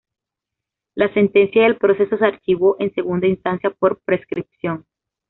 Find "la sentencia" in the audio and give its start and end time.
0.95-1.61